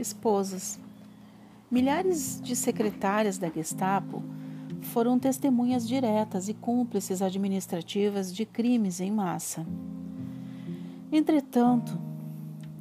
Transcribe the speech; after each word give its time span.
esposas. 0.00 0.78
Milhares 1.70 2.40
de 2.42 2.56
secretárias 2.56 3.38
da 3.38 3.48
Gestapo 3.48 4.22
foram 4.82 5.18
testemunhas 5.18 5.86
diretas 5.86 6.48
e 6.48 6.54
cúmplices 6.54 7.22
administrativas 7.22 8.34
de 8.34 8.44
crimes 8.44 9.00
em 9.00 9.10
massa. 9.10 9.64
Entretanto, 11.12 11.98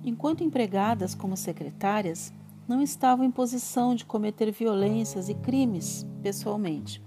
enquanto 0.03 0.43
empregadas 0.43 1.13
como 1.13 1.37
secretárias, 1.37 2.33
não 2.67 2.81
estavam 2.81 3.25
em 3.25 3.31
posição 3.31 3.95
de 3.95 4.05
cometer 4.05 4.51
violências 4.51 5.27
e 5.27 5.33
crimes 5.33 6.05
pessoalmente. 6.21 7.01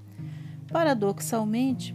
Paradoxalmente, 0.71 1.95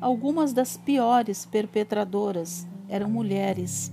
algumas 0.00 0.52
das 0.52 0.76
piores 0.76 1.44
perpetradoras 1.46 2.66
eram 2.88 3.08
mulheres, 3.08 3.92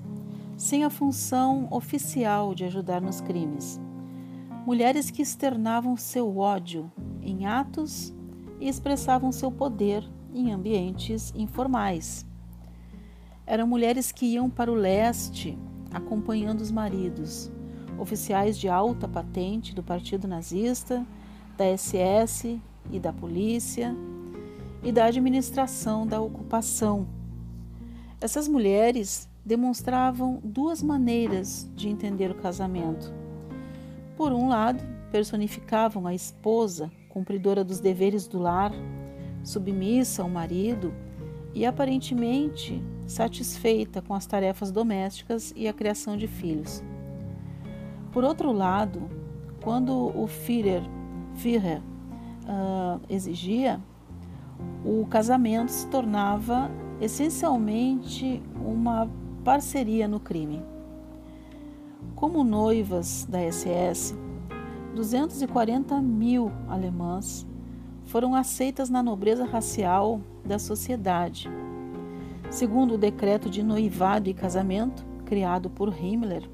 sem 0.61 0.83
a 0.83 0.91
função 0.91 1.67
oficial 1.71 2.53
de 2.53 2.63
ajudar 2.65 3.01
nos 3.01 3.19
crimes. 3.19 3.81
Mulheres 4.63 5.09
que 5.09 5.23
externavam 5.23 5.97
seu 5.97 6.37
ódio 6.37 6.91
em 7.19 7.47
atos 7.47 8.13
e 8.59 8.69
expressavam 8.69 9.31
seu 9.31 9.51
poder 9.51 10.07
em 10.31 10.53
ambientes 10.53 11.33
informais. 11.35 12.27
Eram 13.43 13.65
mulheres 13.65 14.11
que 14.11 14.27
iam 14.27 14.51
para 14.51 14.71
o 14.71 14.75
leste 14.75 15.57
acompanhando 15.91 16.61
os 16.61 16.71
maridos, 16.71 17.51
oficiais 17.97 18.55
de 18.55 18.69
alta 18.69 19.07
patente 19.07 19.73
do 19.73 19.81
Partido 19.81 20.27
Nazista, 20.27 21.03
da 21.57 21.75
SS 21.75 22.61
e 22.91 22.99
da 22.99 23.11
polícia 23.11 23.95
e 24.83 24.91
da 24.91 25.05
administração 25.05 26.05
da 26.05 26.21
ocupação. 26.21 27.07
Essas 28.21 28.47
mulheres 28.47 29.30
demonstravam 29.45 30.39
duas 30.43 30.83
maneiras 30.83 31.69
de 31.75 31.89
entender 31.89 32.31
o 32.31 32.35
casamento. 32.35 33.13
Por 34.15 34.31
um 34.31 34.47
lado, 34.47 34.83
personificavam 35.11 36.07
a 36.07 36.13
esposa 36.13 36.91
cumpridora 37.09 37.63
dos 37.63 37.79
deveres 37.79 38.27
do 38.27 38.39
lar, 38.39 38.71
submissa 39.43 40.21
ao 40.23 40.29
marido 40.29 40.93
e 41.53 41.65
aparentemente 41.65 42.81
satisfeita 43.05 44.01
com 44.01 44.13
as 44.13 44.25
tarefas 44.25 44.71
domésticas 44.71 45.53
e 45.55 45.67
a 45.67 45.73
criação 45.73 46.15
de 46.15 46.27
filhos. 46.27 46.81
Por 48.11 48.23
outro 48.23 48.51
lado, 48.51 49.09
quando 49.61 49.93
o 50.17 50.27
Führer, 50.27 50.83
Führer 51.35 51.81
uh, 51.81 53.01
exigia, 53.09 53.79
o 54.85 55.05
casamento 55.07 55.69
se 55.69 55.87
tornava 55.87 56.71
essencialmente 56.99 58.41
uma 58.63 59.09
parceria 59.43 60.07
no 60.07 60.19
crime. 60.19 60.61
Como 62.15 62.43
noivas 62.43 63.25
da 63.29 63.39
SS, 63.39 64.15
240 64.95 65.99
mil 66.01 66.51
alemãs 66.67 67.47
foram 68.05 68.35
aceitas 68.35 68.89
na 68.89 69.01
nobreza 69.01 69.45
racial 69.45 70.21
da 70.45 70.59
sociedade. 70.59 71.49
Segundo 72.49 72.95
o 72.95 72.97
decreto 72.97 73.49
de 73.49 73.63
noivado 73.63 74.29
e 74.29 74.33
casamento, 74.33 75.05
criado 75.25 75.69
por 75.69 75.89
Himmler, 75.89 76.47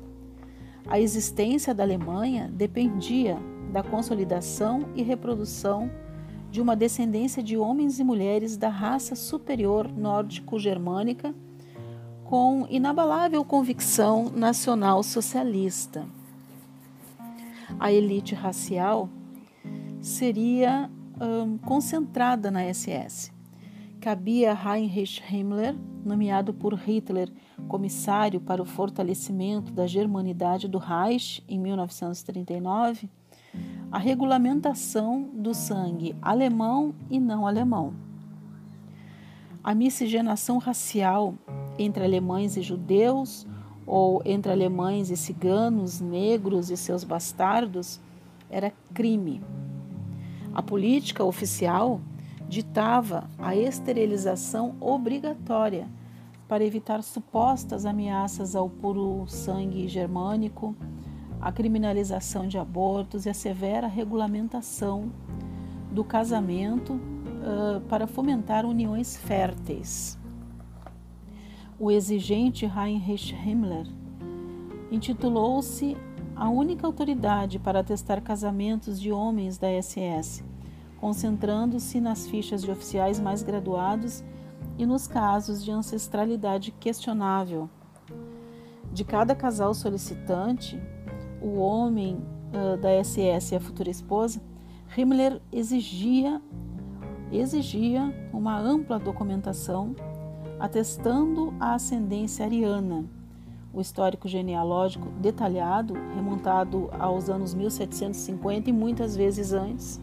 a 0.87 0.99
existência 0.99 1.73
da 1.73 1.83
Alemanha 1.83 2.49
dependia 2.53 3.37
da 3.73 3.83
consolidação 3.83 4.87
e 4.95 5.03
reprodução 5.03 5.91
de 6.49 6.61
uma 6.61 6.75
descendência 6.75 7.43
de 7.43 7.57
homens 7.57 7.99
e 7.99 8.03
mulheres 8.03 8.55
da 8.55 8.69
raça 8.69 9.15
superior 9.15 9.91
nórdico-germânica 9.91 11.35
com 12.27 12.67
inabalável 12.69 13.43
convicção 13.43 14.29
nacional 14.29 15.01
socialista 15.01 16.05
a 17.79 17.91
elite 17.91 18.33
racial 18.33 19.09
seria 20.01 20.89
um, 21.19 21.57
concentrada 21.57 22.49
na 22.49 22.61
SS. 22.73 23.31
Cabia 23.99 24.53
Heinrich 24.53 25.21
Himmler, 25.29 25.75
nomeado 26.05 26.53
por 26.53 26.73
Hitler 26.75 27.31
comissário 27.67 28.39
para 28.39 28.61
o 28.61 28.65
fortalecimento 28.65 29.71
da 29.71 29.85
germanidade 29.85 30.67
do 30.67 30.77
Reich 30.77 31.43
em 31.47 31.59
1939, 31.59 33.09
a 33.91 33.97
regulamentação 33.97 35.29
do 35.33 35.53
sangue 35.53 36.15
alemão 36.21 36.93
e 37.09 37.19
não 37.19 37.45
alemão. 37.45 37.93
A 39.63 39.73
miscigenação 39.75 40.59
racial 40.59 41.33
entre 41.77 42.03
alemães 42.03 42.57
e 42.57 42.61
judeus 42.61 43.45
ou 43.85 44.21
entre 44.25 44.51
alemães 44.51 45.09
e 45.09 45.15
ciganos, 45.15 46.01
negros 46.01 46.69
e 46.69 46.75
seus 46.75 47.03
bastardos, 47.03 47.99
era 48.49 48.71
crime. 48.93 49.41
A 50.53 50.61
política 50.61 51.23
oficial 51.23 52.01
ditava 52.49 53.29
a 53.37 53.55
esterilização 53.55 54.75
obrigatória 54.79 55.87
para 56.47 56.63
evitar 56.63 57.01
supostas 57.03 57.85
ameaças 57.85 58.55
ao 58.55 58.69
puro 58.69 59.25
sangue 59.27 59.87
germânico, 59.87 60.75
a 61.39 61.51
criminalização 61.51 62.47
de 62.47 62.57
abortos 62.57 63.25
e 63.25 63.29
a 63.29 63.33
severa 63.33 63.87
regulamentação 63.87 65.11
do 65.91 66.03
casamento 66.03 66.93
uh, 66.93 67.81
para 67.87 68.07
fomentar 68.07 68.65
uniões 68.65 69.15
férteis 69.15 70.17
o 71.79 71.91
exigente 71.91 72.65
Heinrich 72.65 73.35
Himmler, 73.35 73.87
intitulou-se 74.91 75.95
a 76.35 76.49
única 76.49 76.87
autoridade 76.87 77.59
para 77.59 77.79
atestar 77.79 78.21
casamentos 78.21 78.99
de 78.99 79.11
homens 79.11 79.57
da 79.57 79.67
SS, 79.69 80.43
concentrando-se 80.99 81.99
nas 81.99 82.27
fichas 82.27 82.61
de 82.61 82.71
oficiais 82.71 83.19
mais 83.19 83.43
graduados 83.43 84.23
e 84.77 84.85
nos 84.85 85.07
casos 85.07 85.63
de 85.63 85.71
ancestralidade 85.71 86.71
questionável. 86.71 87.69
De 88.91 89.03
cada 89.03 89.35
casal 89.35 89.73
solicitante, 89.73 90.79
o 91.41 91.57
homem 91.57 92.17
uh, 92.53 92.77
da 92.77 93.03
SS 93.03 93.53
e 93.53 93.57
a 93.57 93.59
futura 93.59 93.89
esposa, 93.89 94.41
Himmler 94.95 95.41
exigia 95.51 96.41
exigia 97.29 98.13
uma 98.31 98.57
ampla 98.57 98.97
documentação 98.97 99.93
atestando 100.59 101.53
a 101.59 101.75
ascendência 101.75 102.45
ariana. 102.45 103.05
O 103.73 103.79
histórico 103.79 104.27
genealógico 104.27 105.07
detalhado, 105.19 105.93
remontado 106.15 106.89
aos 106.99 107.29
anos 107.29 107.53
1750 107.53 108.69
e 108.69 108.73
muitas 108.73 109.15
vezes 109.15 109.53
antes. 109.53 110.01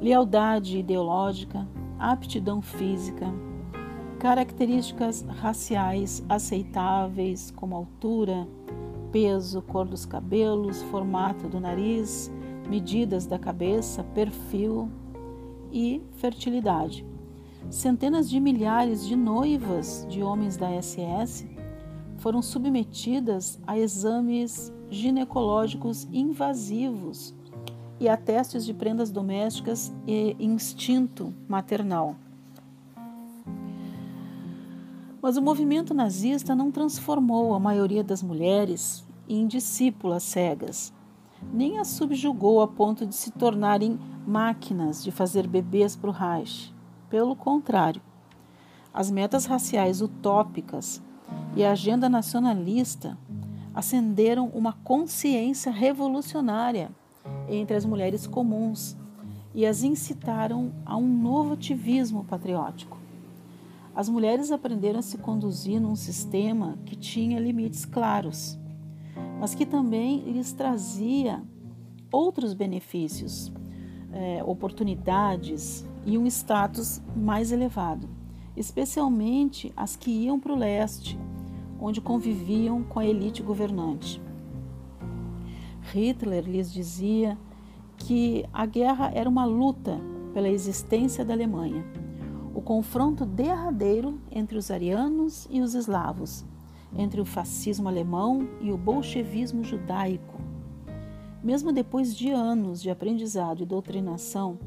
Lealdade 0.00 0.78
ideológica, 0.78 1.66
aptidão 1.98 2.62
física, 2.62 3.26
características 4.18 5.22
raciais 5.22 6.24
aceitáveis, 6.28 7.50
como 7.50 7.76
altura, 7.76 8.48
peso, 9.12 9.60
cor 9.60 9.86
dos 9.86 10.06
cabelos, 10.06 10.82
formato 10.84 11.48
do 11.48 11.60
nariz, 11.60 12.32
medidas 12.68 13.26
da 13.26 13.38
cabeça, 13.38 14.02
perfil 14.02 14.90
e 15.70 16.02
fertilidade 16.12 17.04
centenas 17.70 18.28
de 18.28 18.38
milhares 18.38 19.06
de 19.06 19.16
noivas 19.16 20.06
de 20.08 20.22
homens 20.22 20.56
da 20.56 20.70
SS 20.80 21.48
foram 22.18 22.40
submetidas 22.40 23.60
a 23.66 23.78
exames 23.78 24.72
ginecológicos 24.88 26.08
invasivos 26.12 27.34
e 27.98 28.08
a 28.08 28.16
testes 28.16 28.64
de 28.64 28.74
prendas 28.74 29.10
domésticas 29.10 29.92
e 30.06 30.36
instinto 30.38 31.34
maternal. 31.48 32.16
Mas 35.22 35.36
o 35.36 35.42
movimento 35.42 35.94
nazista 35.94 36.54
não 36.54 36.70
transformou 36.70 37.54
a 37.54 37.60
maioria 37.60 38.04
das 38.04 38.22
mulheres 38.22 39.04
em 39.26 39.46
discípulas 39.46 40.22
cegas, 40.22 40.92
nem 41.52 41.78
as 41.78 41.88
subjugou 41.88 42.60
a 42.60 42.68
ponto 42.68 43.06
de 43.06 43.14
se 43.14 43.30
tornarem 43.30 43.98
máquinas 44.26 45.02
de 45.02 45.10
fazer 45.10 45.46
bebês 45.46 45.96
para 45.96 46.10
o 46.10 46.12
Reich. 46.12 46.73
Pelo 47.14 47.36
contrário, 47.36 48.02
as 48.92 49.08
metas 49.08 49.46
raciais 49.46 50.02
utópicas 50.02 51.00
e 51.54 51.62
a 51.62 51.70
agenda 51.70 52.08
nacionalista 52.08 53.16
acenderam 53.72 54.48
uma 54.48 54.72
consciência 54.72 55.70
revolucionária 55.70 56.90
entre 57.48 57.76
as 57.76 57.84
mulheres 57.84 58.26
comuns 58.26 58.96
e 59.54 59.64
as 59.64 59.84
incitaram 59.84 60.72
a 60.84 60.96
um 60.96 61.06
novo 61.06 61.52
ativismo 61.52 62.24
patriótico. 62.24 62.98
As 63.94 64.08
mulheres 64.08 64.50
aprenderam 64.50 64.98
a 64.98 65.02
se 65.02 65.16
conduzir 65.16 65.80
num 65.80 65.94
sistema 65.94 66.76
que 66.84 66.96
tinha 66.96 67.38
limites 67.38 67.84
claros, 67.84 68.58
mas 69.38 69.54
que 69.54 69.64
também 69.64 70.18
lhes 70.32 70.52
trazia 70.52 71.40
outros 72.10 72.54
benefícios, 72.54 73.52
eh, 74.12 74.42
oportunidades, 74.44 75.86
e 76.06 76.18
um 76.18 76.26
status 76.26 77.00
mais 77.16 77.52
elevado, 77.52 78.08
especialmente 78.56 79.72
as 79.76 79.96
que 79.96 80.10
iam 80.10 80.38
para 80.38 80.52
o 80.52 80.58
leste, 80.58 81.18
onde 81.80 82.00
conviviam 82.00 82.82
com 82.82 82.98
a 83.00 83.06
elite 83.06 83.42
governante. 83.42 84.22
Hitler 85.92 86.44
lhes 86.44 86.72
dizia 86.72 87.38
que 87.96 88.44
a 88.52 88.66
guerra 88.66 89.10
era 89.14 89.28
uma 89.28 89.44
luta 89.44 90.00
pela 90.32 90.48
existência 90.48 91.24
da 91.24 91.34
Alemanha, 91.34 91.84
o 92.54 92.60
confronto 92.60 93.24
derradeiro 93.24 94.18
entre 94.30 94.56
os 94.56 94.70
arianos 94.70 95.46
e 95.50 95.60
os 95.60 95.74
eslavos, 95.74 96.44
entre 96.96 97.20
o 97.20 97.24
fascismo 97.24 97.88
alemão 97.88 98.48
e 98.60 98.70
o 98.70 98.76
bolchevismo 98.76 99.64
judaico. 99.64 100.40
Mesmo 101.42 101.72
depois 101.72 102.16
de 102.16 102.30
anos 102.30 102.80
de 102.80 102.90
aprendizado 102.90 103.62
e 103.62 103.66
doutrinação, 103.66 104.58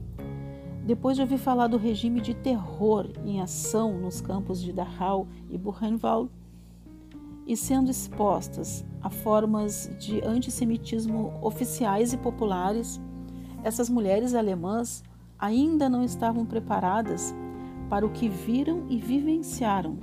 depois 0.87 1.17
de 1.17 1.21
ouvir 1.21 1.37
falar 1.37 1.67
do 1.67 1.75
regime 1.75 2.21
de 2.21 2.33
terror 2.33 3.11
em 3.25 3.41
ação 3.41 3.97
nos 3.99 4.21
campos 4.21 4.61
de 4.61 4.71
Dachau 4.71 5.27
e 5.49 5.57
Buchenwald, 5.57 6.31
e 7.45 7.57
sendo 7.57 7.91
expostas 7.91 8.85
a 9.01 9.09
formas 9.09 9.91
de 9.99 10.23
antissemitismo 10.23 11.33
oficiais 11.41 12.13
e 12.13 12.17
populares, 12.17 13.01
essas 13.65 13.89
mulheres 13.89 14.33
alemãs 14.33 15.03
ainda 15.37 15.89
não 15.89 16.05
estavam 16.05 16.45
preparadas 16.45 17.35
para 17.89 18.05
o 18.05 18.09
que 18.09 18.29
viram 18.29 18.85
e 18.89 18.97
vivenciaram 18.97 19.97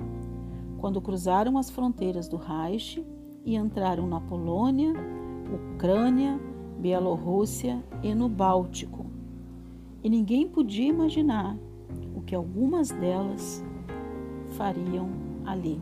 quando 0.77 1.01
cruzaram 1.01 1.57
as 1.57 1.67
fronteiras 1.67 2.27
do 2.27 2.37
Reich 2.37 3.03
e 3.43 3.55
entraram 3.55 4.05
na 4.05 4.21
Polônia, 4.21 4.93
Ucrânia, 5.73 6.39
Bielorrússia 6.77 7.83
e 8.03 8.13
no 8.13 8.29
Báltico 8.29 8.94
e 10.05 10.09
ninguém 10.09 10.47
podia 10.47 10.87
imaginar 10.87 11.57
o 12.15 12.21
que 12.21 12.35
algumas 12.35 12.91
delas 12.91 13.65
fariam 14.55 15.09
ali. 15.43 15.81